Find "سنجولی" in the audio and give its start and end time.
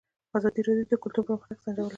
1.63-1.89